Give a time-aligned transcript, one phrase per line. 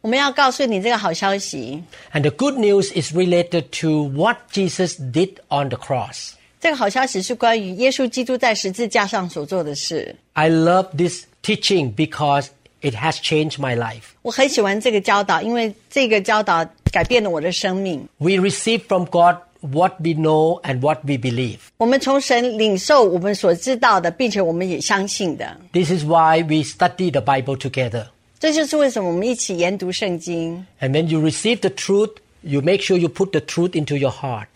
[0.00, 1.82] 我们要告诉你这个好消息。
[2.12, 6.32] And the good news is related to what Jesus did on the cross.
[6.60, 10.14] 这个好消息是关于耶稣基督在十字架上所做的事。
[10.32, 12.48] I love this teaching because
[12.80, 14.12] it has changed my life.
[14.22, 18.06] 我很喜欢这个教导，因为这个教导改变了我的生命。
[18.18, 21.58] We receive from God what we know and what we believe.
[21.76, 25.56] 我们从神领受我们所知道的，并且我们也相信的。
[25.72, 28.06] This is why we study the Bible together.
[28.38, 30.66] 这就是为什么我们一起研读圣经。
[30.80, 32.10] And when you receive the truth,
[32.42, 34.48] you make sure you put the truth into your heart.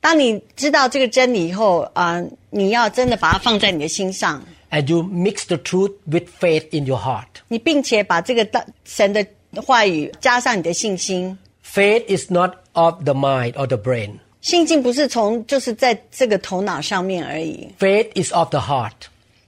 [0.00, 7.26] 当你知道这个真理以后，啊、你要真的把它放在你的心上， And you mix the truth with faith in your heart.
[7.48, 9.24] 你并且把这个大神的
[9.56, 11.38] 话语加上你的信心。
[11.62, 14.12] Faith is not of the mind or the brain.
[14.40, 18.92] 信心不是从就是在这个头脑上面而已， Faith is of the heart.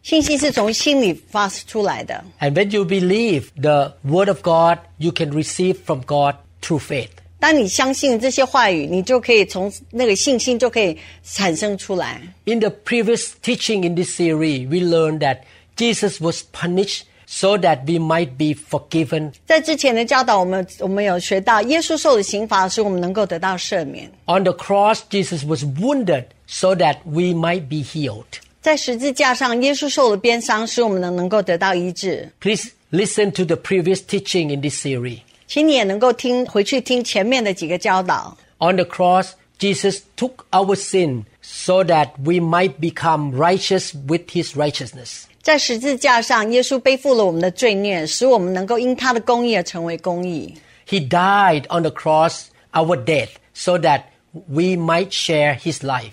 [0.07, 2.25] 信心是从心里发出来的。
[2.41, 7.11] And when you believe the word of God, you can receive from God through faith.
[7.39, 12.21] 当你相信这些话语，你就可以从那个信心就可以产生出来。
[12.45, 15.39] In the previous teaching in this series, we learned that
[15.77, 19.33] Jesus was punished so that we might be forgiven.
[19.45, 24.09] 在之前的教导，我们我们有学到，耶稣受的刑罚使我们能够得到赦免。
[24.27, 28.41] On the cross, Jesus was wounded so that we might be healed.
[28.61, 32.31] 在十字架上，耶稣受了鞭伤，使我们能能够得到医治。
[32.41, 35.19] Please listen to the previous teaching in this series.
[35.49, 38.37] 请你也能够听回去听前面的几个教导。
[38.59, 44.55] On the cross, Jesus took our sin so that we might become righteous with his
[44.55, 45.25] righteousness.
[45.43, 50.55] 在十字架上，耶稣背负了我们的罪孽，使我们能够因他的公义而成为公义。
[50.89, 54.03] He died on the cross, our death, so that
[54.47, 56.13] we might share his life.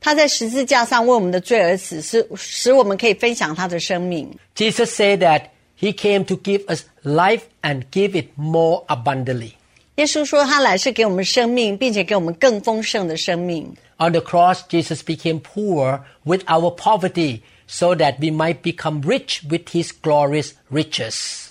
[0.00, 4.28] 他在十字架上为我们的罪而死，使使我们可以分享他的生命。
[4.56, 5.42] Jesus said that
[5.78, 9.52] he came to give us life and give it more abundantly.
[9.96, 13.74] 耶稣说，他来是给我们生命，并且给我们更丰盛的生命。
[13.98, 19.42] On the cross, Jesus became poor with our poverty so that we might become rich
[19.48, 21.50] with his glorious riches.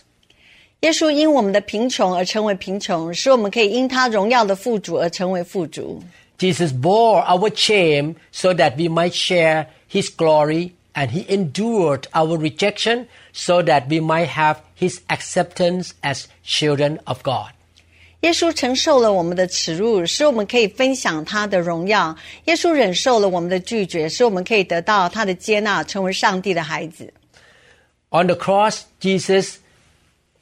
[0.81, 6.01] 耶稣因我们的贫穷而成为贫穷，使我们可以因他荣耀的富足而成为富足。
[6.37, 12.37] Jesus bore our shame so that we might share his glory, and he endured our
[12.37, 17.51] rejection so that we might have his acceptance as children of God.
[18.21, 22.15] 耶稣承受了我们的耻辱，使我们可以分享他的荣耀；
[22.45, 27.11] 耶稣忍受了我们的拒绝，使我们可以得到他的接纳，成为上帝的孩子。
[28.11, 29.55] On the cross, Jesus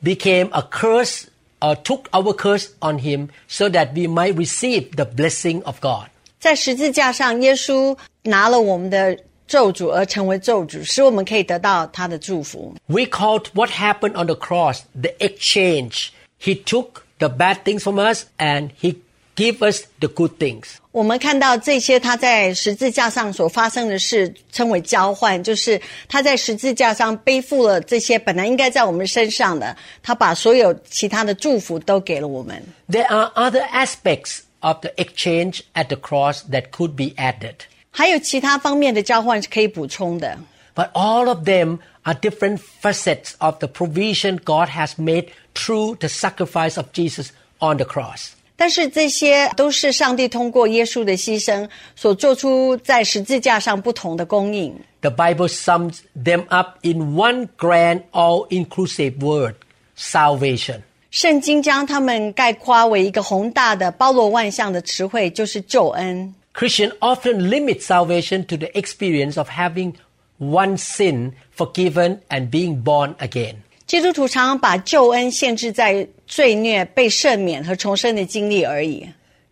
[0.03, 1.25] became a curse
[1.61, 6.07] or took our curse on him so that we might receive the blessing of God.
[6.39, 9.17] 在十字架上，耶稣拿了我们的
[9.47, 12.73] 咒诅而成为咒诅，使我们可以得到他的祝福。
[12.87, 16.09] We called what happened on the cross the exchange.
[16.41, 18.95] He took the bad things from us and he
[19.35, 20.75] gave us the good things.
[20.91, 32.61] 我们看到这些他在十字架上所发生的事，称为交换，就是他在十字架上背负了这些本来应该在我们身上的，他把所有其他的祝福都给了我们。
[32.89, 37.55] There are other aspects of the exchange at the cross that could be added.
[37.91, 40.37] 还有其他方面的交换是可以补充的，
[40.75, 46.07] But all of them are different facets of the provision God has made through the
[46.07, 47.29] sacrifice of Jesus
[47.59, 48.31] on the cross.
[48.63, 54.75] 但是这些都是上帝通过耶稣的牺牲所做出在十字架上不同的供应。
[55.01, 59.55] The Bible sums them up in one grand, all inclusive word
[59.97, 60.81] salvation.
[61.09, 66.35] 圣经将它们概括为一个宏大的、包罗万象的词汇，就是救恩。
[66.53, 69.93] Christians often limit salvation to the experience of having
[70.37, 73.55] one sin forgiven and being born again.
[73.87, 79.07] 基督徒常常把救恩限制在罪孽被赦免和重生的经历而已。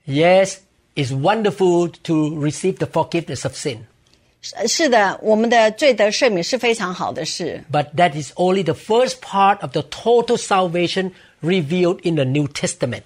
[0.05, 0.57] Yes,
[0.95, 3.79] it's wonderful to receive the forgiveness of sin,
[4.41, 12.23] 是是的，我们的罪得赦免是非常好的事， but that is only the first part of the total salvation revealed in the
[12.23, 13.01] New Testament.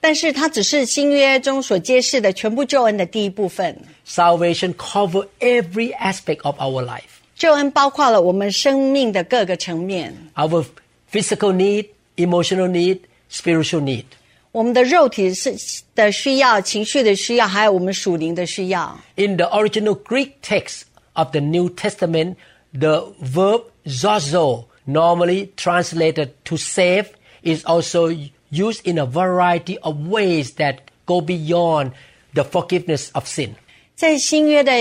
[0.00, 3.76] 但是它只是新约中所揭示的全部救恩的第一部分。
[4.06, 7.16] Salvation covers every aspect of our life.
[7.40, 10.64] 救恩包括了我们生命的各个层面， Our
[11.12, 14.04] physical need, emotional need, spiritual need.
[14.52, 15.54] 我们的肉体是
[15.94, 18.98] 的需要、情绪的需要，还有我们属灵的需要。
[19.16, 20.82] In the original Greek text
[21.12, 22.36] of the New Testament,
[22.72, 27.08] the verb zozo, normally translated to save,
[27.42, 28.08] is also
[28.50, 31.90] used in a variety of ways that go beyond
[32.32, 33.50] the forgiveness of sin.
[33.94, 34.72] 在新约的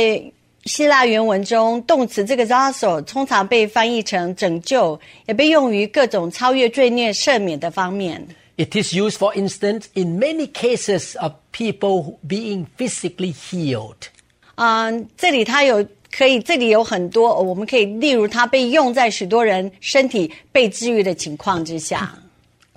[0.66, 8.28] 希腊原文中，动词这个 zaso 通常被翻译成拯救，也被用于各种超越罪孽、赦免的方面。
[8.58, 14.08] It is used, for instance, in many cases of people being physically healed.
[14.56, 22.18] 嗯，这里它有可以，这里有很多，我们可以例如它被用在许多人身体被治愈的情况之下。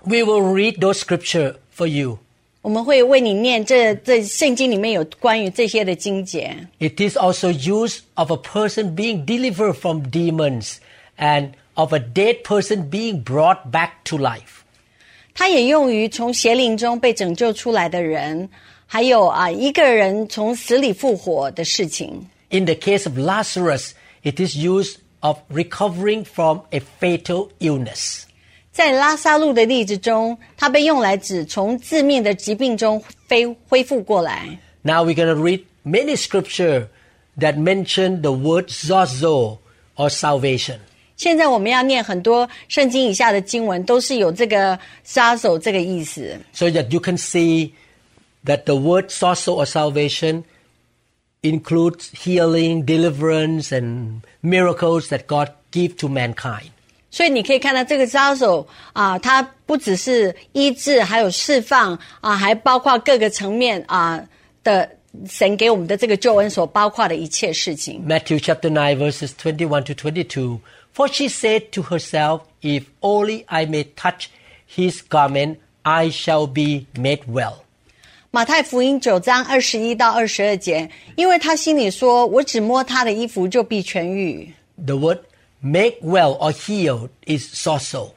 [0.05, 2.19] We will read those scripture for you.
[2.62, 6.55] 我们会为你念这这圣经里面有关于这些的经节。
[6.78, 10.76] It is also used of a person being delivered from demons
[11.16, 14.62] and of a dead person being brought back to life.
[15.34, 18.49] 它也用于从邪灵中被拯救出来的人，
[18.87, 22.26] 还有啊一个人从死里复活的事情。
[22.50, 23.93] In the case of Lazarus,
[24.25, 28.25] it is used of recovering from a fatal illness.
[28.72, 34.58] 在拉萨路的例子中，它被用来指从致命的疾病中恢恢复过来。
[34.82, 36.87] Now we're going to read many scripture
[37.38, 39.58] that mention the word zozo
[39.96, 40.78] or salvation.
[41.16, 47.72] 现在我们要念很多圣经以下的经文，都是有这个杀手这个意思， so that you can see
[48.44, 50.44] that the word sozo or salvation
[51.43, 56.70] includes healing, deliverance, and miracles that God give to mankind.
[57.12, 64.22] 所以你可以看到这个杀手啊，它不只是医治，还有释放啊，还包括各个层面啊
[64.62, 64.88] 的
[65.26, 68.05] 神给我们的这个救恩所包括的一切事情。
[68.06, 70.60] Matthew chapter 9 verses 21 to 22.
[70.93, 74.28] For she said to herself, If only I may touch
[74.66, 77.55] his garment, I shall be made well.
[78.31, 84.52] 马太福音九章二十一到二十二节，因为他心里说：“我只摸他的衣服，就必痊愈。
[84.84, 85.20] The word
[85.62, 88.12] make well or healed is sozo.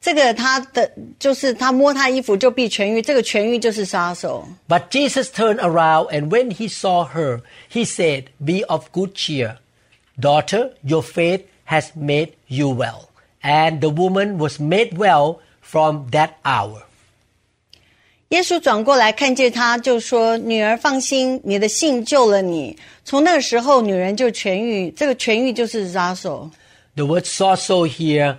[0.00, 4.46] ”这个他的就是他摸他衣服就必痊愈，这个痊愈就是杀手。
[4.68, 7.40] But Jesus turned around and when he saw her,
[7.72, 9.56] he said, Be of good cheer.
[10.20, 13.08] Daughter, your faith has made you well.
[13.42, 16.82] And the woman was made well from that hour.
[18.28, 24.90] 耶稣转过来看见他，就说：“女儿放心，你的信救了你。”从那个时候，女人就痊愈。
[24.90, 26.50] 这个痊愈就是杀手。
[26.96, 28.38] The word sozo here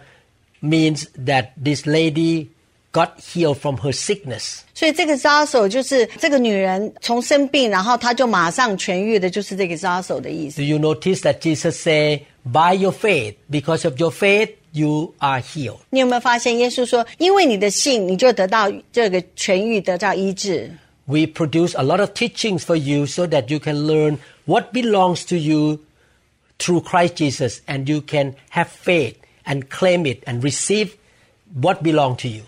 [0.61, 2.49] means that this lady
[2.91, 4.59] got healed from her sickness.
[4.73, 15.41] 所以这个杀手就是这个女人从生病，然后她就马上痊愈的，就是这个杀手的意思 Do。you notice that Jesus say, by your faith, because of your faith, you are
[15.41, 15.79] healed.
[15.89, 20.71] 你有没有发现，耶稣说：“因为你的信，你就得到这个痊愈，得到医治。
[21.05, 25.25] We produce a lot of teachings for you so that you can learn what belongs
[25.27, 25.79] to you
[26.59, 29.15] through Christ Jesus and you can have faith
[29.45, 30.95] and claim it and receive
[31.61, 32.43] what belongs to you.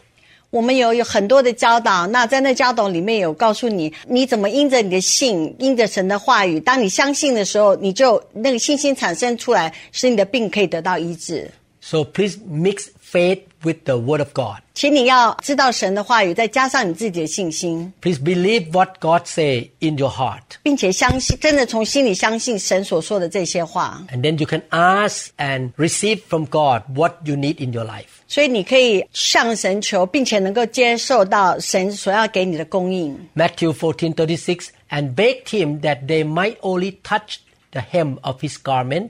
[0.49, 11.51] ”我们有有很多的教导，那在那教导里面有告诉你，你怎么因着你的信，因着神的话语，当你相信的时候，你就那个信心产生出来，使你的病可以得到医治。
[11.81, 14.61] So please mix faith with the Word of God.
[14.73, 20.41] 请你要知道神的话语，再加上你自己的信心， Please believe what God say in your heart.
[20.61, 24.03] 并且相信，真的从心里相信神所说的这些话。
[24.11, 28.05] And then you can ask and receive from God what you need in your life.
[28.27, 33.17] 所以你可以向神求，并且能够接受到神所要给你的供应。
[33.35, 37.37] Matthew 14:36 and begged him that they might only touch
[37.71, 39.09] the hem of his garment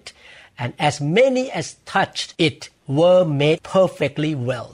[0.57, 4.69] and as many as touched it were made perfectly well.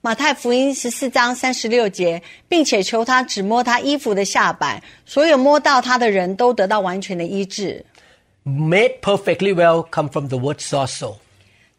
[0.00, 7.84] 马太福音十四章三十六节，并且求他只摸他衣服的下摆，所有摸到他的人都得到完全的医治。
[8.44, 11.14] Made perfectly well come from the word sozo.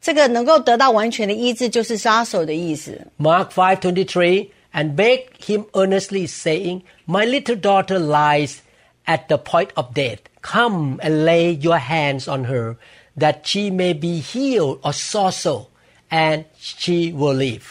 [0.01, 2.99] 这个能够得到完全的医治，就是杀手的意思。
[3.19, 8.55] Mark 5:23 and begged him earnestly saying, "My little daughter lies
[9.05, 10.17] at the point of death.
[10.41, 12.77] Come and lay your hands on her
[13.15, 15.67] that she may be healed or sozo
[16.09, 17.61] and she will live."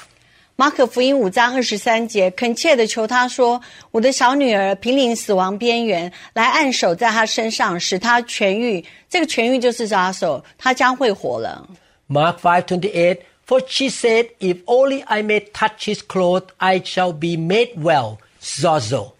[0.57, 8.85] 马可福音五章二十三节，恳切的求他说：“我的小女儿濒临死亡边缘，来按手在她身上，使她痊愈。
[9.11, 11.69] 这个痊愈就是杀手，她将会活了。
[12.09, 17.37] Mark 5:28 For she said, If only I may touch his cloth, I shall be
[17.37, 18.19] made well.
[18.41, 19.13] Zozo.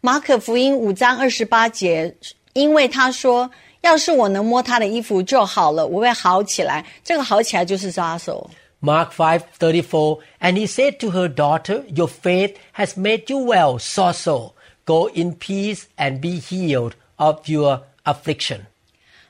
[0.00, 2.14] 马可福音五章二十八节，
[2.52, 3.50] 因为他说：“
[3.81, 6.85] 要是我能摸他的衣服就好了，我会好起来。
[7.03, 8.49] 这个好起来就是抓手。
[8.81, 14.51] Mark 5:34 and he said to her daughter, your faith has made you well, sozo.
[14.85, 18.61] Go in peace and be healed of your affliction.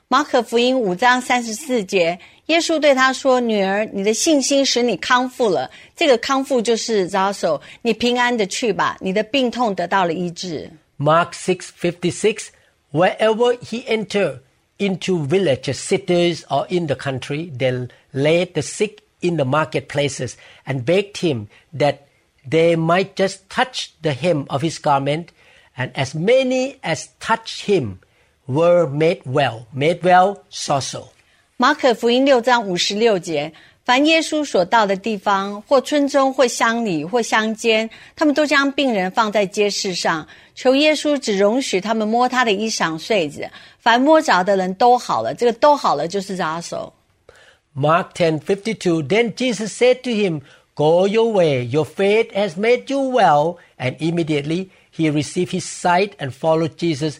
[0.08, 5.70] 马可福音五章三十四节，耶稣对他说：“女儿，你的信心使你康复了。
[5.94, 10.68] 这个康复就是扎手，你平安的去吧，你的病痛得到了医治。
[10.98, 12.46] ”Mark 6:56
[12.90, 14.40] Wherever he entered
[14.78, 20.84] into villages, cities, or in the country, they laid the sick in the marketplaces and
[20.84, 22.08] begged him that
[22.46, 25.30] they might just touch the hem of his garment,
[25.76, 28.00] and as many as touched him
[28.46, 29.68] were made well.
[29.72, 31.10] Made well, sozo.
[31.56, 33.52] 马可福音六章五十六节，
[33.83, 45.35] 凡耶稣所到的地方，或村中，或乡里，或乡间，他们都将病人放在街市上，求耶稣只容许他们摸他的衣裳穗子，凡摸着的人都好了。
[45.35, 46.91] 这个都好了就是扎手。
[47.77, 50.41] Mark 10:52 Then Jesus said to him,
[50.73, 53.57] Go your way, your faith has made you well.
[53.77, 57.19] And immediately he received his sight and followed Jesus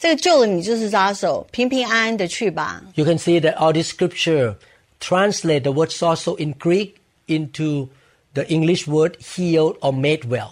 [0.00, 2.82] 这个救了你就是扎手，平平安安的去吧。
[2.94, 4.56] You can see that all this scripture
[5.00, 6.94] translate the word so so in Greek
[7.26, 7.88] into
[8.34, 10.50] the English word healed or made well.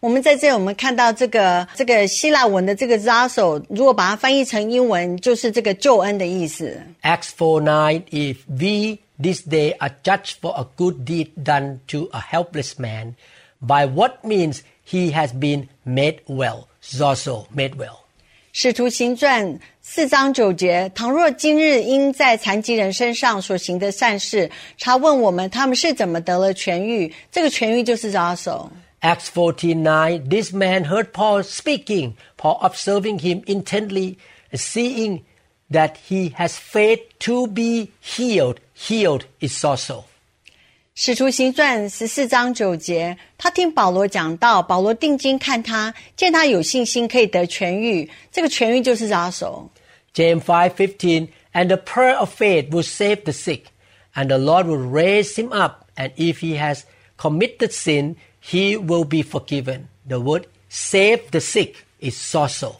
[0.00, 6.76] ”我们在这里，我们看到这个这个希腊文的这个扎手，如果把它翻译成英文，就是这个救恩的意思。
[7.02, 12.08] Acts 4 9 If we this day are judged for a good deed done to
[12.12, 13.14] a helpless man,
[13.60, 18.00] by what means he has been made well, Zoso made well.
[18.59, 28.71] 使徒行传四章九节：倘若今日因在残疾人身上所行的善事，查问我们他们是怎么得了痊愈，这个痊愈就是扎手。
[29.01, 34.15] Acts 14 9 This man heard Paul speaking, Paul observing him intently,
[34.51, 35.21] seeing
[35.69, 38.55] that he has faith to be healed.
[38.73, 40.05] Healed is Zoso.
[40.96, 49.70] 使徒行传十四章九节，他听保罗讲道，保罗定睛看他，见他有信心可以得痊愈，这个痊愈就是扎手。
[50.14, 53.62] James 5:15 and the prayer of faith will save the sick
[54.14, 56.82] and the Lord will raise him up and if he has
[57.16, 59.88] committed sin he will be forgiven.
[60.06, 62.76] The word save the sick is sozo.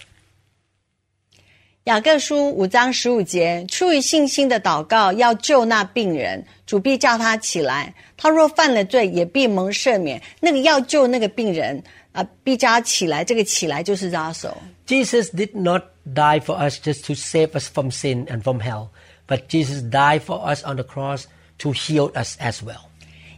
[1.87, 7.92] 雅各书五章十五节，出于信心的祷告要救那病人，主必叫他起来。
[8.16, 10.23] 他若犯了罪，也必蒙赦免。
[10.38, 13.25] 那个要救那个病人啊，必叫他起来。
[13.25, 14.57] 这个起来就是扎手。
[14.87, 18.90] Jesus did not die for us just to save us from sin and from hell,
[19.26, 21.25] but Jesus died for us on the cross
[21.59, 22.83] to heal us as well.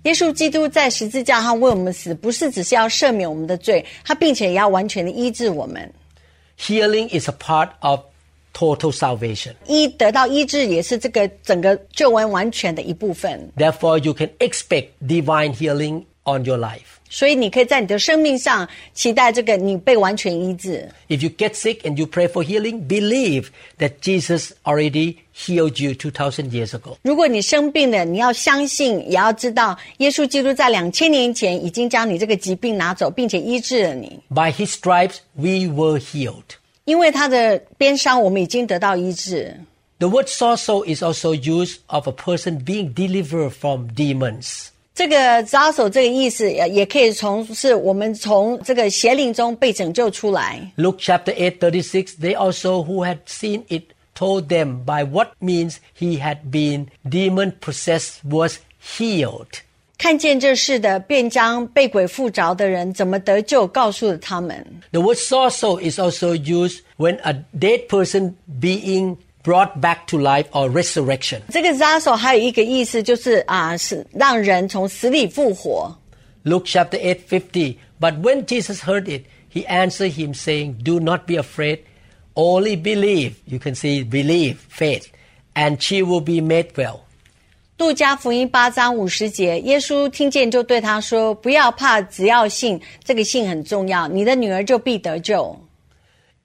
[0.03, 5.91] 耶稣基督在十字架上为我们死，不是只是要赦免我们的罪，他并且也要完全的医治我们。
[6.59, 8.01] Healing is a part of
[8.53, 9.53] total salvation.
[9.67, 13.51] 医得到医治也是这个整个救恩完全的一部分。
[13.57, 16.81] Therefore, you can expect divine healing on your life.
[17.11, 20.89] 所以你可以在你的生命上期待这个你被完全医治。
[21.09, 25.93] If you get sick and you pray for healing, believe that Jesus already healed you
[25.93, 26.97] 2,000 years ago.
[27.03, 34.19] 如果你生病了，你要相信，也要知道，耶稣基督在两千年前已经将你这个疾病拿走，并且医治了你。
[34.29, 36.57] By his stripes, we were healed.
[36.89, 39.59] 因为他的鞭伤，我们已经得到医治。
[39.99, 44.67] The word sozo is also used of a person being delivered from demons.
[44.95, 50.71] 这个扎手这个意思，也也可以从是我们从这个邪灵中被拯救出来。
[50.77, 55.77] Luke chapter 8, 36, they also who had seen it told them by what means
[55.99, 59.63] he had been demon possessed was healed.
[59.99, 64.65] 看见这事的，便将被鬼附着的人怎么得救，告诉了他们。
[64.91, 70.47] The word sozo is also used when a dead person being brought back to life
[70.51, 71.41] or resurrection.
[71.51, 75.97] 这个扎手还有一个意思，就是啊，是让人从死里复活。
[76.45, 77.77] Luke chapter 8, 50.
[78.01, 81.79] But when Jesus heard it, he answered him, saying, Do not be afraid,
[82.35, 83.35] only believe.
[83.47, 85.07] You can see believe, faith,
[85.55, 87.07] and she will be made well.
[87.79, 95.59] 路加福音八章五十节，耶稣听见就对他说：“不要怕，只要信，这个信很重要，你的女儿就必得救。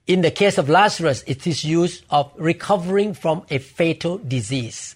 [0.06, 4.94] In the case of Lazarus, it is used of recovering from a fatal disease. ”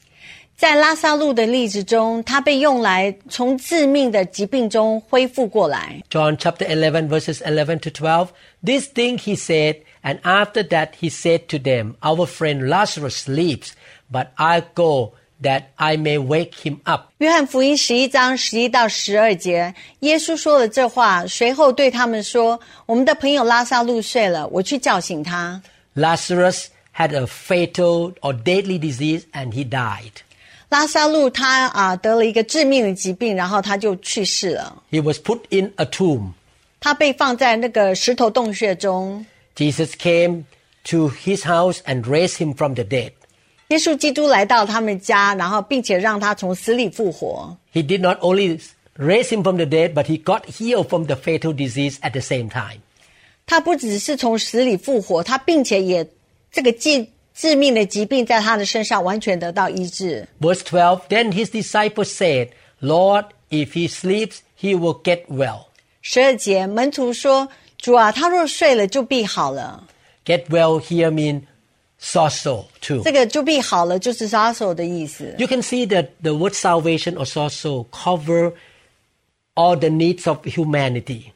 [0.57, 6.03] 在拉萨路的例子中，他被用来从致命的疾病中恢复过来。
[6.11, 8.29] John chapter 11 verses 11 to 12.
[8.65, 13.71] This thing he said, and after that he said to them, Our friend Lazarus sleeps,
[14.11, 15.13] but I go
[15.43, 17.13] that I may wake him up.
[17.19, 25.61] 约翰福音十一章十一到十二节，耶稣说了这话，随后对他们说：“我们的朋友拉萨路睡了，我去叫醒他。
[25.97, 30.13] Lazarus had a fatal or deadly disease and he died.
[30.71, 34.83] 拉萨路他啊得了一个致命的疾病，然后他就去世了。
[34.91, 36.33] He was put in a tomb.
[36.81, 39.25] 他被放在那个石头洞穴中。
[39.57, 40.45] Jesus came
[40.85, 43.13] to his house and raised him from the dead.
[43.69, 47.57] 耶稣基督来到他们家，然后并且让他从死里复活。
[47.73, 48.61] He did not only
[48.97, 52.21] raise him from the dead, but he got healed from the fatal disease at the
[52.21, 52.81] same time.
[53.47, 56.07] 他不只是从死里复活，他并且也
[56.53, 60.29] 这个致致命的疾病在他的身上完全得到医治。
[60.41, 62.51] Verse 12 Then his disciples said,
[62.81, 65.67] Lord, if he sleeps, he will get well.
[66.01, 69.85] 十二节，门徒说：“主啊，他若睡了，就必好了。
[70.25, 71.43] Get well here mean
[72.01, 73.03] sozo too.
[73.03, 75.35] 这个就必好了，就是杀手的意思。
[75.39, 78.53] You can see that the word salvation or sozo cover
[79.55, 81.33] all the needs of humanity.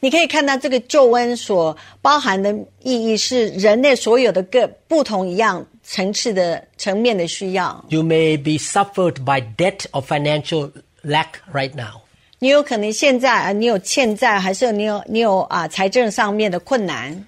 [0.00, 7.82] 你可以看到这个救恩所包含的意义是人类所有的各不同一样层次的层面的需要。
[7.88, 10.70] You may be suffered by debt or financial
[11.02, 12.02] lack right now.
[12.38, 17.26] 你有可能现在啊，你有欠债，还是你有你有啊财政上面的困难。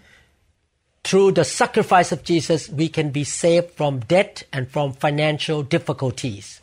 [1.03, 6.57] Through the sacrifice of Jesus, we can be saved from debt and from financial difficulties.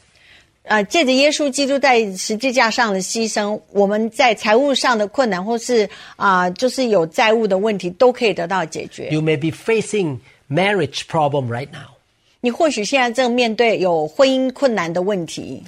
[0.66, 9.10] 啊，借着耶稣基督在十字架上的牺牲，我们在财务上的困难，或是啊，就是有债务的问题，都可以得到解决。
[9.10, 10.20] You may be facing
[10.50, 11.96] marriage problem right now.
[12.42, 15.64] 你或许现在正面对有婚姻困难的问题，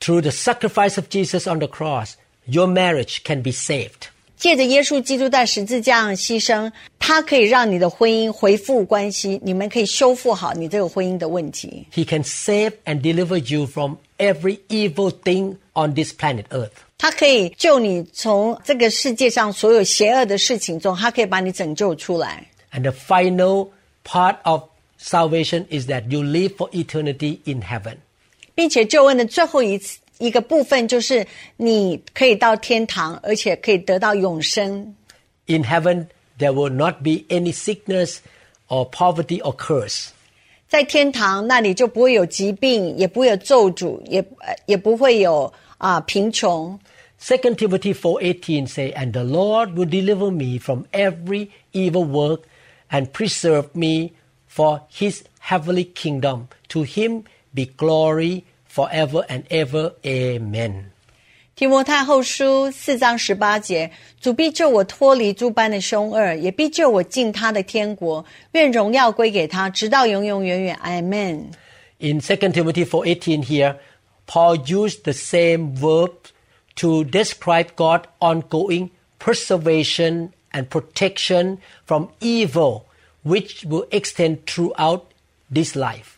[0.00, 2.14] Through the sacrifice of Jesus on the cross,
[2.46, 4.08] your marriage can be saved.
[4.38, 11.86] 借着耶稣基督在十字架上牺牲，它可以让你的婚姻恢复关系，你们可以修复好你这个婚姻的问题。
[11.94, 16.72] He can save and deliver you from every evil thing on this planet Earth.
[16.98, 22.46] 它可以救你从这个世界上所有邪恶的事情中，它可以把你拯救出来。
[22.72, 23.68] And the final
[24.04, 24.62] part of
[25.00, 27.96] salvation is that you live for eternity in heaven.
[28.54, 34.94] 并且救恩的最后一次 一个部分就是你可以到天堂，而且可以得到永生。
[35.46, 36.06] In heaven,
[36.38, 38.18] there will not be any sickness
[38.68, 40.08] or poverty or curse.
[40.68, 46.78] 在天堂那里就不会有疾病，也不会有咒诅，也呃也不会有啊、贫穷。
[47.20, 52.42] 2 Timothy 4:18 say, "And the Lord will deliver me from every evil work
[52.90, 54.10] and preserve me
[54.48, 56.48] for his heavenly kingdom.
[56.68, 59.94] To him be glory forever and ever.
[60.02, 60.90] Amen."
[61.56, 63.90] 提摩太后书四章十八节，
[64.20, 68.24] 主必救我脱离诸般的凶恶，也必救我进他的天国。
[68.52, 70.76] 愿荣耀归给他，直到永永远远。
[70.82, 71.52] Amen。
[71.98, 73.76] In 2 Timothy 4:18 here,
[74.26, 76.10] Paul used the same verb
[76.74, 78.90] to describe God's ongoing
[79.20, 82.82] preservation and protection from evil,
[83.24, 85.02] which will extend throughout
[85.48, 86.17] this life.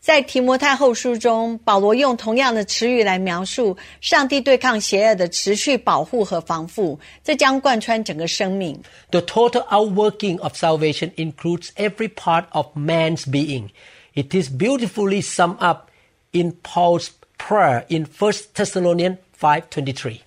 [0.00, 8.80] 在提摩太后书中，保罗用同样的词语来描述上帝对抗邪恶的持续保护和防护，这将贯穿整个生命。
[9.10, 13.70] The total outworking of salvation includes every part of man's being.
[14.14, 15.90] It is beautifully summed up
[16.30, 20.20] in Paul's prayer in 1 Thessalonians 5:23.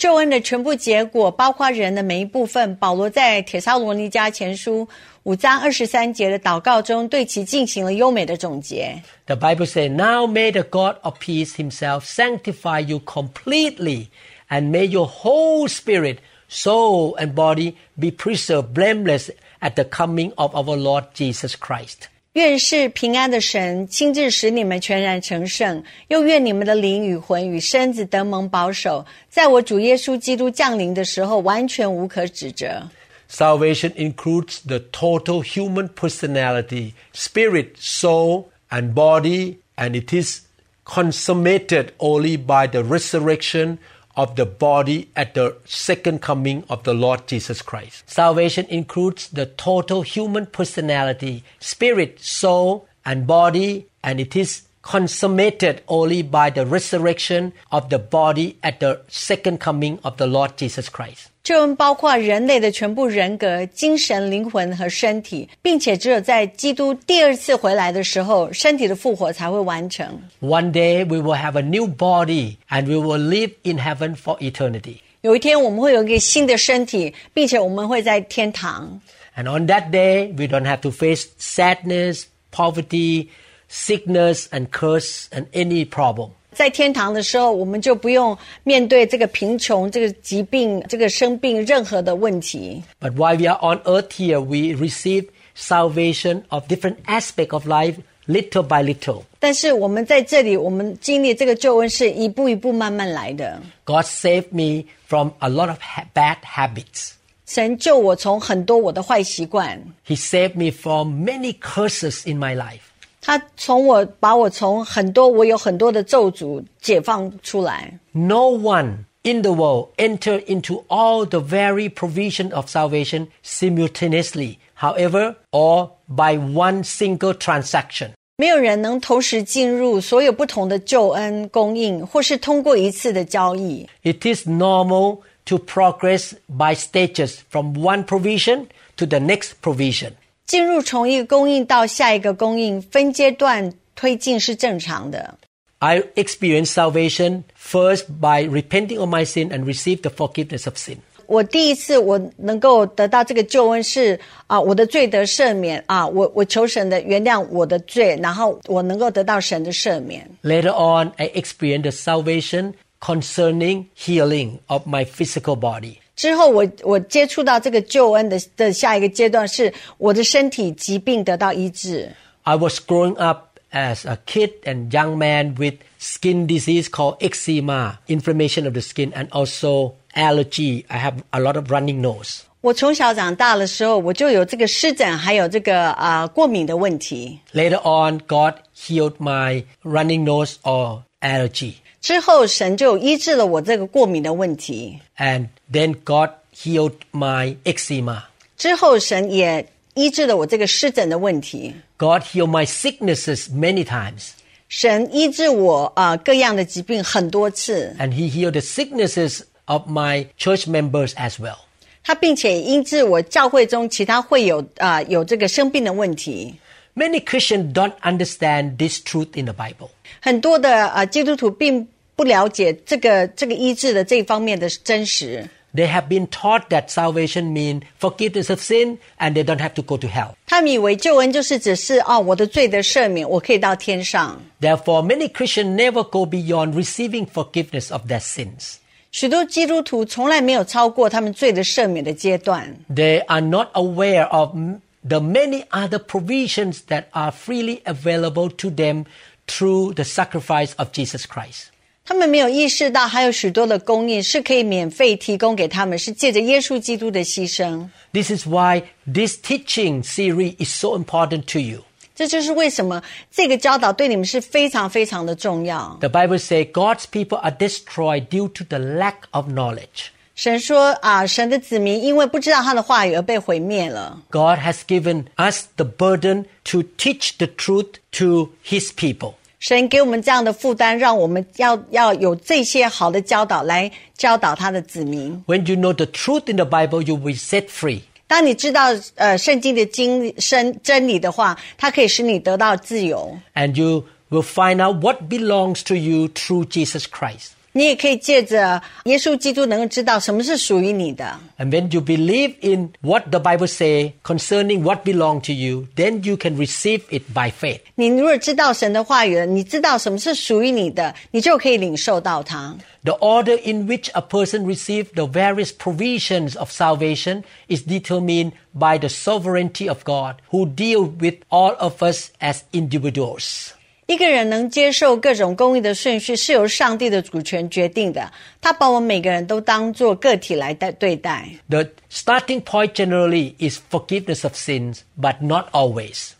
[0.00, 2.76] 救恩的全部结果，包括人的每一部分。
[2.76, 4.86] 保罗在铁沙罗尼迦前书
[5.22, 9.02] 五章二十三节的祷告中，对其进行了优美的总结。
[9.24, 14.08] The Bible says, Now may the God of peace himself sanctify you completely,
[14.50, 16.18] and may your whole spirit,
[16.48, 22.08] soul, and body be preserved blameless at the coming of our Lord Jesus Christ.
[22.34, 32.88] 愿是平安的神亲自使你们全然成圣，又愿你们的灵与魂与身子得蒙保守，在我主耶稣基督降临的时候，完全无可指责。
[33.28, 40.42] Salvation includes the total human personality, spirit, soul, and body, and it is
[40.84, 43.78] consummated only by the resurrection
[44.21, 48.07] of the body at the second coming of the Lord Jesus Christ.
[48.07, 56.21] Salvation includes the total human personality, spirit, soul, and body, and it is consummated only
[56.21, 61.30] by the resurrection of the body at the second coming of the Lord Jesus Christ.
[61.42, 70.20] 救恩包括人类的全部人格、精神、灵魂和身体，并且只有在基督第二次回来的时候，身体的复活才会完成。
[70.40, 74.36] One day we will have a new body and we will live in heaven for
[74.38, 74.96] eternity.
[75.20, 79.00] 有一天我们会有一个新的身体，并且我们会在天堂。
[79.36, 83.28] And on that day, we don't have to face sadness, poverty,
[83.70, 86.30] sickness, and curse, and any problem.
[86.52, 92.82] 在天堂的时候，我们就不用面对这个贫穷、这个疾病、这个生病任何的问题。
[93.00, 97.96] But while we are on earth here, we receive salvation of different aspect of life,
[98.26, 99.22] little by little.
[99.38, 103.60] 但是我们在这里，我们经历这个救恩是一步一步慢慢来的。
[103.84, 107.10] God saved me from a lot of ha- bad habits.
[107.46, 112.80] 神救我从很多我的坏习惯， He saved me from many curses in my life.
[113.20, 117.98] 他从我把我从很多我有很多的咒诅解放出来。
[118.12, 125.34] No one in the world entered into all the very provision of salvation simultaneously, however,
[125.50, 128.10] or by one single transaction.
[128.36, 133.88] 没有人能同时进入所有不同的救恩供应，或是通过一次的交易。
[134.02, 140.12] It is normal to progress by stages from one provision to the next provision.
[140.51, 145.33] 进入从一个供应到下一个供应，分阶段推进是正常的。
[145.79, 150.97] I experienced salvation first by repenting of my sin and received the forgiveness of sin.
[151.27, 160.29] 我第一次我能够得到这个救恩是啊，我的罪得赦免啊，我我求神的原谅我的罪，然后我能够得到神的赦免。
[160.43, 166.00] Later on, I experienced the salvation concerning healing of my physical body.
[166.20, 172.10] 之后我我接触到这个救恩的的下一个阶段是我的身体疾病得到医治。
[172.42, 177.98] I was growing up as a kid and young man with skin disease called eczema,
[178.06, 180.84] inflammation of the skin, and also allergy.
[180.88, 182.40] I have a lot of running nose.
[182.62, 187.38] 我从小长大的时候，我就有这个湿疹，还有这个啊、过敏的问题。
[187.52, 191.74] Later on, God healed my running nose or allergy.
[192.01, 194.99] 之后，神就医治了我这个过敏的问题。
[195.17, 198.23] And then God healed my eczema.
[198.57, 201.75] 之后，神也医治了我这个湿疹的问题。
[201.97, 204.29] God healed my sicknesses many times.
[204.67, 211.57] 神医治我啊、各样的疾病很多次，And He healed the sicknesses of my church members as well.
[212.03, 216.55] 他并且医治我教会中其他会有啊、有这个生病的问题。
[216.94, 219.90] Many Christians don't understand this truth in the Bible.
[220.20, 225.48] 很多的啊、基督徒并不了解这个这个医治的这一方面的真实。
[225.74, 229.82] They have been taught that salvation means forgiveness of sin and they don't have to
[229.82, 230.30] go to hell.
[230.46, 234.40] 他们以为救恩就是只是哦，我的罪得赦免，我可以到天上。
[234.58, 238.76] Therefore, many Christians never go beyond receiving forgiveness of their sins.
[239.12, 248.50] 许多基督徒从来没有超过他们罪的赦免的阶段， They are not aware of m- the many other provisions that are freely available
[248.50, 249.04] to them
[249.46, 251.66] through the sacrifice of Jesus Christ.
[252.04, 257.88] 他们没有意识到还有许多的供应是可以免费提供给他们，是借着耶稣基督的牺牲。
[258.12, 261.82] This is why this teaching series is so important to you.
[262.14, 265.98] 这就是为什么这个教导对你们是非常非常的重要。
[266.00, 270.12] The Bible says God's people are destroyed due to the lack of knowledge.
[270.40, 274.20] 神说啊，神的子民因为不知道他的话语而被毁灭了。
[274.30, 279.34] God has given us the burden to teach the truth to His people.
[279.58, 285.42] 神给我们这样的负担，让我们要要有这些好的教导来教导他的子民。
[285.46, 288.02] When you know the truth in the Bible, you will be set free.
[288.26, 293.38] 当你知道呃圣经的经真真理的话，它可以使你得到自由。
[293.54, 297.52] And you will find out what belongs to you through Jesus Christ.
[297.72, 301.38] 你也可以借着耶稣基督能够知道什么是属于你的。
[301.58, 306.24] And when you believe in what the Bible say concerning what belong to you, then
[306.24, 307.80] you can receive it by faith.
[307.96, 312.74] 你如果知道神的话语了，你知道什么是属于你的，你就可以领受到它。
[313.04, 318.98] The order in which a person receives the various provisions of salvation is determined by
[318.98, 323.74] the sovereignty of God, who deal with all of us as individuals.
[324.10, 328.32] 一个人能接受各种公义的顺序，是由上帝的主权决定的。
[328.60, 331.48] 他把我们每个人都当作个体来待对待。
[331.68, 336.30] The starting point generally is forgiveness of sins, but not always.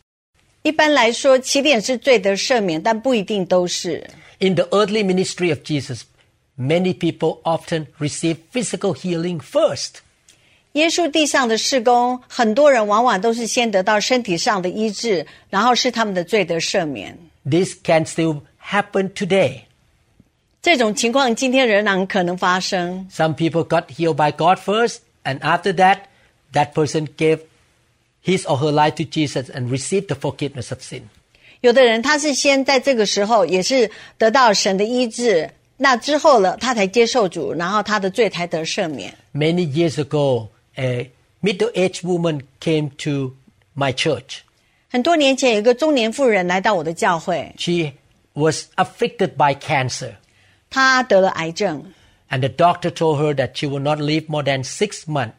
[0.62, 4.09] 一般来说，起点是罪得赦免，但不一定都是。
[4.38, 6.02] In the earthly ministry of Jesus,
[6.56, 9.94] many people often receive physical healing first.
[10.74, 17.18] 耶稣地上的事工，很多人往往都是先得到身体上的医治，然后是他们的罪得赦免。
[17.48, 19.62] This can still happen today.
[20.62, 23.09] 这种情况今天仍然可能发生。
[23.12, 25.98] Some people got healed by God first, and after that,
[26.52, 27.40] that person gave
[28.24, 31.02] his or her life to Jesus and received the forgiveness of sin.
[31.61, 39.14] 有的人他是先在这个时候也是得到神的医治，那之后了他才接受主，然后他的罪才得赦免。
[39.32, 41.11] Many years ago, a
[41.42, 43.35] middle-aged woman came to
[43.76, 44.40] my church.
[44.90, 47.92] 很多年前，有一个中年妇人来到我的教会， She
[48.35, 50.12] was afflicted by cancer,
[50.70, 51.85] 她得了癌症，
[52.30, 55.32] and the doctor told her that she will not live more than six months.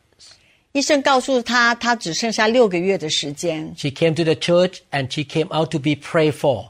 [0.73, 3.73] 医生告诉她，她只剩下六个月的时间。
[3.77, 6.69] She came to the church and she came out to be prayed for.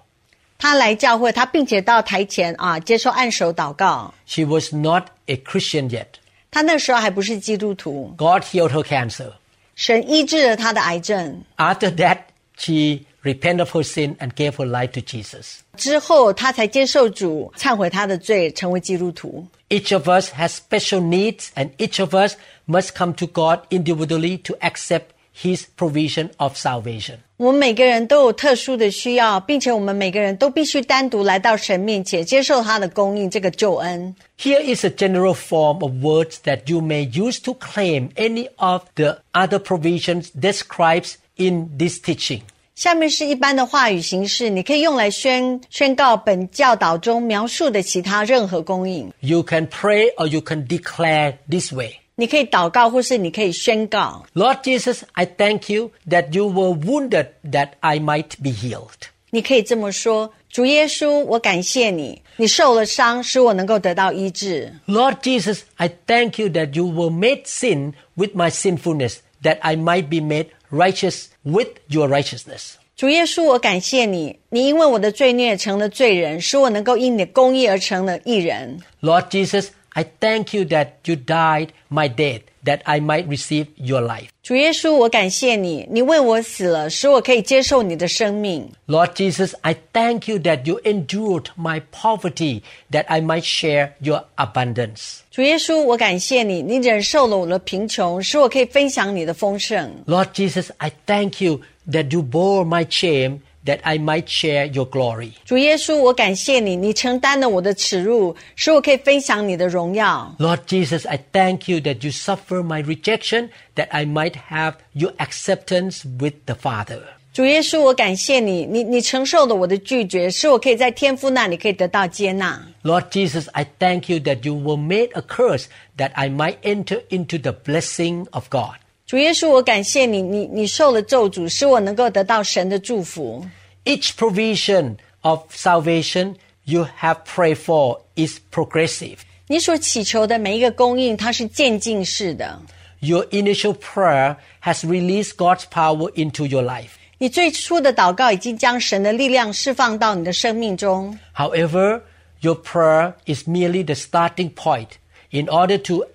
[0.59, 4.13] 她来教会，她并且到台前啊接受按手祷告。
[4.25, 6.05] She was not a Christian yet.
[6.51, 9.33] 她那时候还不是基督徒， God healed her cancer.
[9.75, 11.43] 神医治了她的癌症。
[11.57, 12.19] After that,
[12.61, 15.59] she repented of her sin and gave her life to Jesus.
[15.75, 19.45] 之后，她才接受主，忏悔她的罪，成为基督徒。
[19.69, 22.35] Each of us has special needs, and each of us
[22.67, 25.07] must come to God individually to accept
[25.43, 27.17] His provision of salvation.
[27.35, 34.15] 我们每个人都有特殊的需要，并且我们每个人都必须单独来到神面前，接受他的供应，这个救恩。
[34.39, 38.83] Here is a general form of words that you may use to claim any of
[38.95, 42.41] the other provisions described in this teaching.
[42.75, 49.11] 下面是一般的话语形式，你可以用来宣宣告本教导中描述的其他任何供应。
[49.21, 51.93] You can pray or you can declare this way.
[52.15, 54.25] 你可以祷告，或是你可以宣告。
[54.33, 59.09] Lord Jesus, I thank you that you were wounded that I might be healed.
[59.29, 64.73] 你可以这么说：主耶稣，我感谢你，你受了伤，使我能够得到医治。
[64.87, 69.75] Lord Jesus, I thank you that you were made sin with my sinfulness, that I
[69.75, 72.73] might be made righteous with your righteousness.
[72.95, 78.79] 主耶稣，我感谢你，你因为我的罪孽成了罪人，使我能够因你的公义而成了义人。
[79.01, 84.01] Lord Jesus, I thank you that you died my death, that I might receive your
[84.01, 84.27] life.
[84.43, 88.69] 主耶稣，我感谢你，你为我死了，使我可以接受你的生命。
[88.87, 94.23] Lord Jesus, I thank you that you endured my poverty, that I might share your
[94.37, 95.19] abundance.
[95.31, 99.91] 主耶稣，我感谢你，你忍受了我的贫穷，使我可以分享你的丰盛。
[100.05, 104.85] Lord Jesus, I thank you that you bore my shame, that I might share your
[104.85, 105.31] glory.
[105.45, 110.35] 主耶稣，我感谢你，你承担了我的耻辱，使我可以分享你的荣耀。
[110.39, 115.13] Lord Jesus, I thank you that you suffer my rejection, that I might have your
[115.17, 117.01] acceptance with the Father.
[117.33, 122.59] 主耶稣，我感谢你，你你承受了我的拒绝，使我可以在天父那里可以得到接纳。
[122.83, 125.65] Lord Jesus, I thank you that you were made a curse,
[125.97, 128.77] that I might enter into the blessing of God.
[129.05, 133.45] 主耶稣，我感谢你，你你受了咒诅，使我能够得到神的祝福。
[133.85, 139.19] Each provision of salvation you have prayed for is progressive.
[139.47, 142.61] 你所祈求的每一个供应，它是渐进式的。
[142.99, 146.89] Your initial prayer has released God's power into your life.
[147.19, 152.01] 你最初的祷告已经将神的力量释放到你的生命中， However,
[152.41, 154.89] your prayer is merely the starting point.
[155.29, 156.05] In order to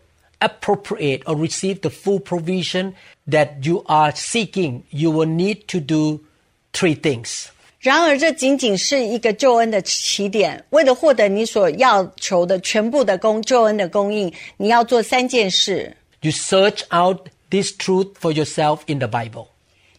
[0.41, 2.95] appropriate or receive the full provision
[3.27, 6.21] that you are seeking, you will need to do
[6.73, 7.47] three things.
[7.81, 10.65] 然而这仅仅是一个救恩的起点。
[10.71, 19.49] 为了获得你所要求的全部的供救恩的供应，你要做三件事： You search out this truth for yourself in the Bible.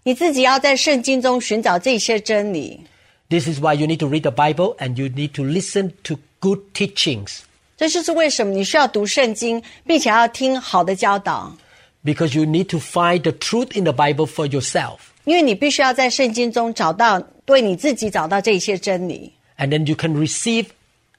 [0.04, 2.82] 你自己要在圣经中寻找这些真理。
[3.30, 6.18] This is why you need to read the Bible and you need to listen to
[6.40, 7.40] good teachings
[7.78, 11.56] 这就是为什么你需要读圣经，并且要听好的教导，
[12.04, 14.98] because you need to find the truth in the Bible for yourself.
[15.26, 20.68] 因为你必须要在圣经中找到对你自己找到这些真理， And then you can receive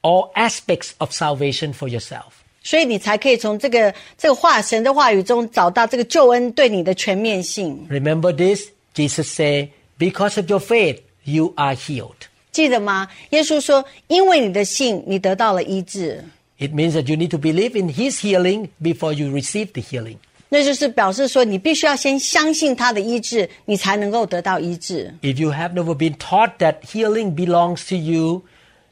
[0.02, 2.32] all aspects of salvation for yourself.
[2.62, 7.86] 所以你才可以从这个这个话神的话语中找到这个救恩对你的全面性。
[7.90, 8.68] Remember this?
[8.94, 12.28] Jesus said, Because of your faith, you are healed.
[12.52, 13.08] 记得吗？
[13.30, 16.24] 耶稣说：“因为你的信，你得到了医治。
[16.58, 20.18] It means that you need to believe in His healing before you receive the healing.
[20.48, 25.12] ”那就是表示说，你必须要先相信他的医治，你才能够得到医治。
[25.22, 28.42] If you have never been taught that healing belongs to you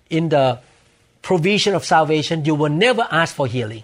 [0.09, 0.59] in the
[1.23, 3.83] provision of salvation, you will never ask for healing.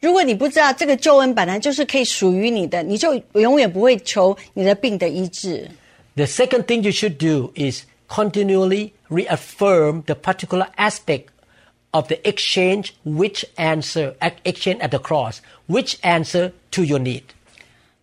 [0.00, 5.68] 如果你不知道这个救恩本来就是可以属于你的，你就永远不会求你的病的医治。
[6.14, 11.24] The second thing you should do is continually reaffirm the particular aspect
[11.92, 17.22] of the exchange which answer exchange at the cross, which answer to your need.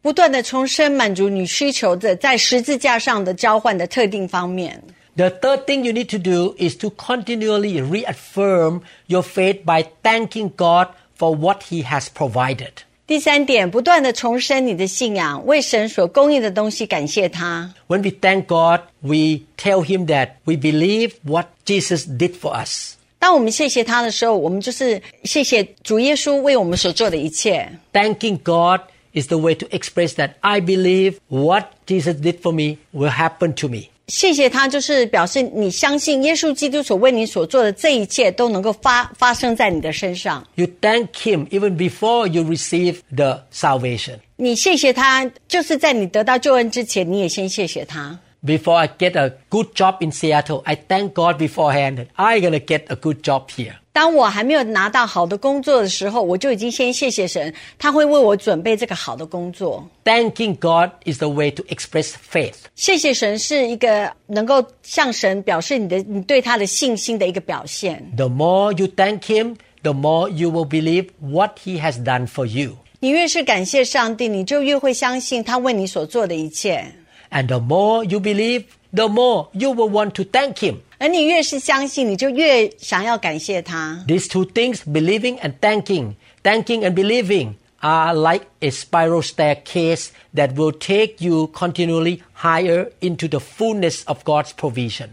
[0.01, 4.81] 不断的重申满足你需求的在十字架上的交换的特定方面。
[5.15, 10.51] The third thing you need to do is to continually reaffirm your faith by thanking
[10.55, 12.71] God for what He has provided.
[13.07, 17.73] 第三点，不断的重申你的信仰，为神所供应的东西感谢他。
[17.87, 22.95] When we thank God, we tell Him that we believe what Jesus did for us.
[23.19, 27.67] 当我们谢谢他的时候，我们就是谢谢主耶稣为我们所做的一切。
[27.91, 28.81] Thanking God
[29.13, 33.53] is the way to express that I believe what Jesus did for me will happen
[33.55, 33.89] to me.
[34.07, 40.45] 谢谢他，就是表示你相信耶稣基督所为你所做的这一切都能够发发生在你的身上。
[40.53, 44.17] You thank Him even before you receive the salvation.
[44.35, 48.19] 你谢谢他，就是在你得到救恩之前，你也先谢谢他。
[48.45, 52.51] Before I get a good job in Seattle, I thank God beforehand that I'm going
[52.51, 53.73] to get a good job here.
[53.91, 59.83] 当我还没有拿到好的工作的时候，我就已经先谢谢神，他会为我准备这个好的工作。
[60.03, 62.55] Thanking God is the way to express faith.
[62.75, 68.11] 谢谢神是一个能够向神表示你的你对他的信心的一个表现。
[68.15, 72.45] The more you thank Him, the more you will believe what He has done for
[72.45, 72.75] you.
[72.99, 76.85] 你越是感谢上帝，你就越会相信他为你所做的一切。
[77.29, 80.77] And the more you believe, the more you will want to thank Him.
[80.97, 84.05] 而你越是相信，你就越想要感谢他。
[84.07, 90.55] These two things, believing and thanking, thanking and believing, are like a spiral staircase that
[90.55, 95.09] will take you continually higher into the fullness of God's provision.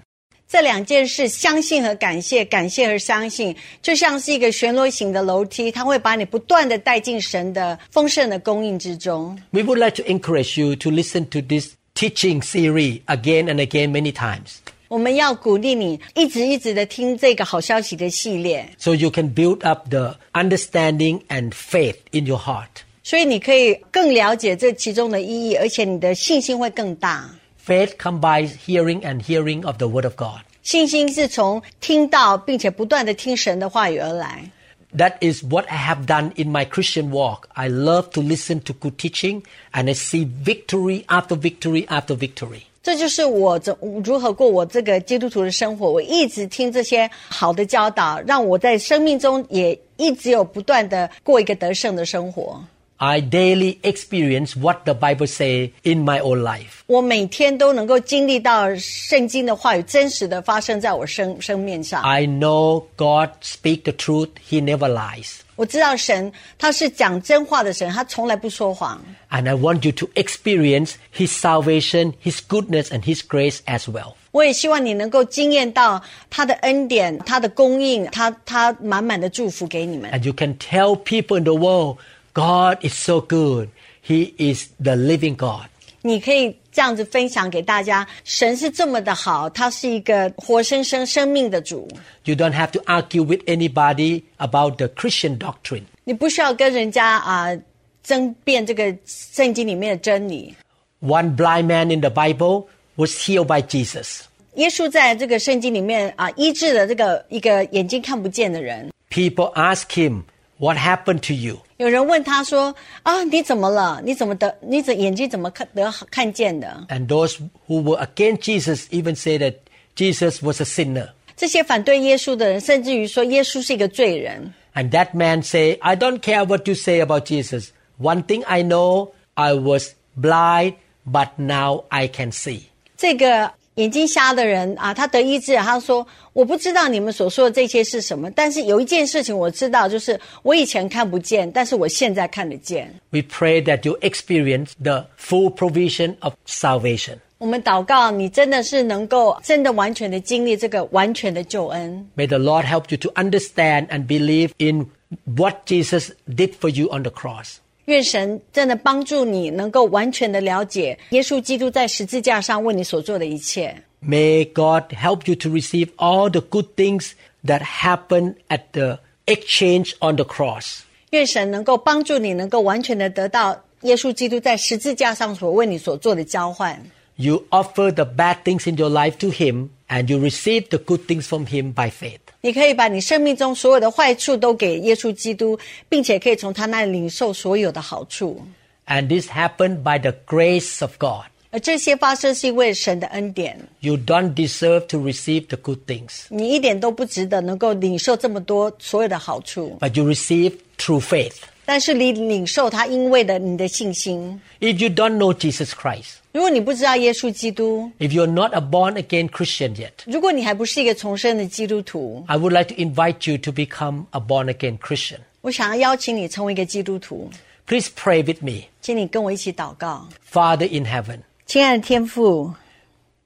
[0.49, 9.37] 这两件事，相信和感谢，感谢和相信，就像是一个旋螺形的楼梯，它会把你不断的带进神的丰盛的供应之中。
[9.51, 13.91] We would like to encourage you to listen to this teaching series again and again
[13.91, 14.57] many times
[14.89, 22.69] 我们要鼓励你一直一直的听这个好消息的系列， so you can build up the understanding and faith in your heart.
[23.03, 27.29] 所以你可以更了解这其中的意义，而且你的信心会更大。
[27.67, 30.43] Faith comes by hearing and hearing of the Word of God.
[30.63, 34.51] 信心是从听到并且不断的听神的话语而来。
[34.95, 37.49] That is what I have done in my Christian walk.
[37.55, 42.65] I love to listen to good teaching and I see victory after victory after victory.
[42.83, 45.91] 这就是我怎如何过我这个基督徒的生活。
[45.91, 52.63] 我一直听这些好的教导，让我在生命中也一直有不断的过一个得胜的生活。
[52.99, 56.85] I daily experience what the Bible say in my own life.
[56.87, 62.01] 我每天都能够经历到圣经的话语真实的发生在我生生命上。
[62.03, 64.29] I know God speak the truth.
[64.49, 65.39] He never lies.
[65.57, 69.03] 我知道神他是讲真话的神，他从来不说谎。
[69.31, 74.15] And I want you to experience His salvation, His goodness, and His grace as well.
[74.31, 80.11] 我也希望你能够经验到他的恩典、他的供应、他他满满的祝福给你们。
[80.13, 81.99] And you can tell people in the world,
[82.37, 83.69] God is so good.
[84.05, 85.67] He is the living God.
[86.05, 91.89] 你可以这样子分享给大家，神是这么的好，他是一个活生生生命的主。
[92.25, 95.85] You don't have to argue with anybody about the Christian doctrine.
[96.03, 97.57] 你不需要跟人家啊、
[98.03, 100.55] 争辩这个圣经里面的真理。
[101.01, 104.23] One blind man in the Bible was healed by Jesus.
[104.55, 108.91] 耶稣在这个圣经里面啊、医治了这个一个眼睛看不见的人。
[109.09, 110.23] People ask him,
[110.59, 111.59] What happened to you?
[111.79, 114.01] 有人问他说：“啊，你怎么了？
[114.05, 114.57] 你怎么得？
[114.61, 117.37] 你怎眼睛怎么看得看见的 And those
[117.67, 119.55] who were against Jesus even say that
[119.97, 124.55] Jesus was a sinner.？” 这些反对耶稣的人，甚至于说耶稣是一个罪人。
[124.75, 127.71] And that man say, I don't care what you say about Jesus.
[127.99, 132.61] One thing I know, I was blind, but now I can see.
[132.97, 142.93] 这个 眼睛瞎的人啊，他得医治，他说：“我不知道你们所说的这些是什么，但是有一件事情我知道，就是我以前看不见，但是我现在看得见。
[143.11, 147.17] We pray that you experience the full provision of salvation.
[147.39, 152.07] 我们祷告，你真的是能够真的完全的经历这个完全的救恩。
[152.15, 154.87] May the Lord help you to understand and believe in
[155.25, 157.55] what Jesus did for you on the cross.
[157.87, 163.83] 愿神真的帮助你，能够完全的了解耶稣基督在十字架上为你所做的一切。
[164.01, 167.13] May God help you to receive all the good things
[167.45, 170.81] that happen at the exchange on the cross.
[171.11, 176.81] 愿神能够帮助你，能够完全的得到耶稣基督在十字架上所为你所做的交换。
[177.17, 181.07] You offer the bad things in your life to Him and you receive the good
[181.07, 182.21] things from Him by faith.
[182.47, 188.41] 你可以把你生命中所有的坏处都给耶稣基督，并且可以从他那里领受所有的好处。
[188.87, 191.27] And this happened by the grace of God.
[191.51, 201.35] 而这些发生是因为神的恩典， You don't deserve to receive the good things, 你一点都不值得能够领受这么多所有的好处， but you receive through faith.
[201.67, 204.41] 但是你领受他因为的你的信心。
[204.61, 209.91] If you don't know Jesus Christ, 如果你不知道耶稣基督， if you're not a born again Christian yet,
[210.07, 215.19] 如果你还不是一个重生的基督徒， I would like to invite you to become a born again Christian.
[215.43, 217.31] 我想要邀请你成为一个基督徒，
[217.67, 218.69] Please pray with me.
[218.81, 220.09] 请你跟我一起祷告。
[220.31, 222.55] Father in heaven, 亲爱的天父，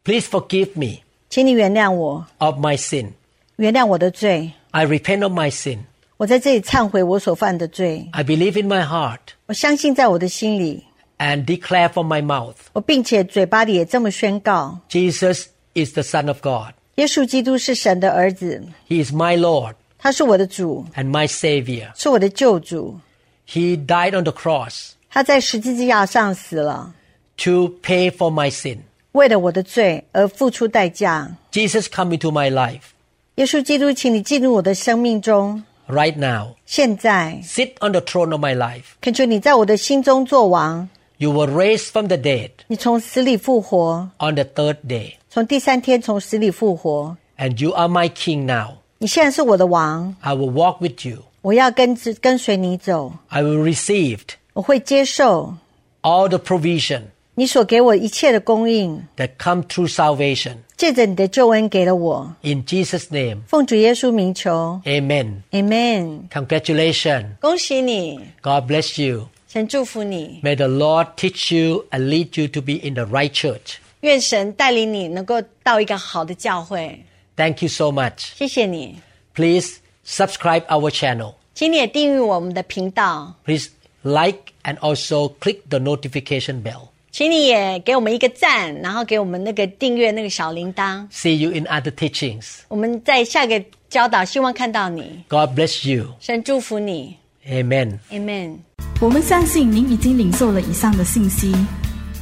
[0.02, 3.10] please forgive me 请你原谅我， of my sin.
[3.56, 4.50] 原谅我的罪。
[4.72, 5.78] I repent of my sin.
[6.16, 8.06] 我在这里忏悔我所犯的罪。
[8.12, 10.84] I believe in my heart 我相信在我的心里，
[11.20, 16.74] and declare from my mouth 我并且嘴巴里也这么宣告： Jesus is the Son of God.
[16.96, 21.88] 耶稣基督是神的儿子， He is my Lord 他是我的主， and my Savior.
[21.94, 23.00] 是我的救主。
[23.48, 26.94] He died on the cross 他在十字架上死了，
[27.38, 28.78] to pay for my sin.
[29.12, 31.36] 为了我的罪而付出代价。
[31.50, 32.92] Jesus, come into my life
[33.36, 35.62] 耶稣基督，请你进入我的生命中。
[35.88, 36.54] right now.
[36.66, 38.82] 现在， Sit on the throne of my life.
[39.00, 40.88] 恳求你在我的心中作王。
[41.20, 47.16] You were raised from the dead 你从死里复活， on the third day, 从第三天从死里复活。
[47.38, 48.74] and you are my King now.
[48.98, 51.22] 你现在是我的王， I will walk with you.
[51.42, 54.20] 我要跟着跟随你走， I will receive
[54.52, 55.54] 我会接受
[56.02, 57.02] all the provision
[57.34, 60.54] 你所给我一切的供应， that come through salvation.
[60.76, 62.34] 借着你的救恩给了我。
[62.42, 65.42] In Jesus' name, 奉主耶稣名求 amen.
[65.52, 66.28] ，Amen。
[66.30, 67.26] Congratulations.
[67.40, 69.28] 恭喜你， God bless you.
[69.50, 73.76] 神祝福你， May the Lord teach you and lead you to be in the right church.
[74.00, 77.04] 愿神带领你能够到一个好的教会。
[77.36, 78.32] Thank you so much.
[78.36, 78.96] 谢谢你，
[79.34, 81.34] Please subscribe our channel.
[81.54, 83.68] 请你也订阅我们的频道， Please
[84.02, 86.88] like and also click the notification bell.
[87.10, 91.08] 请你也给我们一个赞，然后给我们那个订阅那个小铃铛。
[91.10, 92.58] See you in other teachings.
[92.68, 95.24] 我们在下个教导，希望看到你。
[95.28, 96.12] God bless you.
[96.20, 97.16] 神祝福你
[97.48, 97.98] Amen.
[98.10, 98.58] ，Amen。
[99.01, 101.55] 我们相信您已经领受了以上的信息。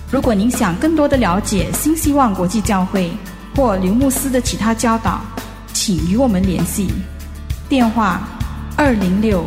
[0.09, 3.11] 如果您想更多的了解新希望国际教会
[3.53, 5.19] 或刘牧师的其他教导，
[5.73, 6.89] 请与我们联系。
[7.67, 8.21] 电话：
[8.77, 9.45] 二零六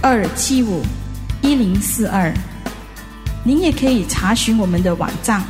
[0.00, 0.80] 二七五
[1.42, 2.32] 一零四二。
[3.44, 5.44] 您也可以查询我们的网站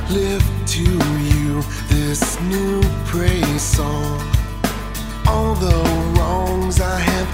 [0.10, 4.20] lift to you this new praise song.
[5.28, 5.84] All the
[6.16, 7.32] wrongs I have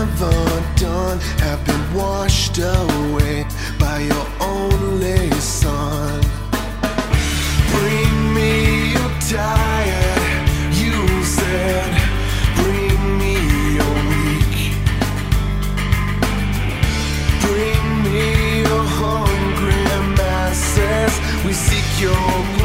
[0.00, 3.46] ever done have been washed away
[3.78, 6.20] by your only Son.
[7.72, 10.17] Bring me your tired,
[22.00, 22.57] your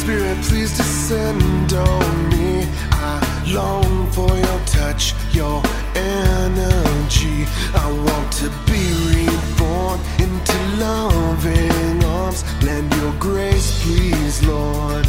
[0.00, 2.66] Spirit, please descend on me.
[2.90, 5.62] I long for your touch, your
[5.94, 7.46] energy.
[7.74, 8.82] I want to be
[9.14, 12.44] reborn into loving arms.
[12.62, 15.06] Lend your grace, please, Lord.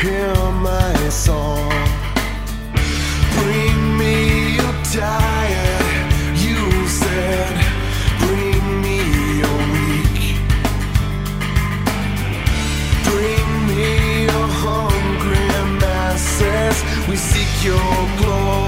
[0.00, 1.70] Hear my song.
[3.38, 5.33] Bring me your time.
[17.64, 17.76] your
[18.18, 18.63] glory.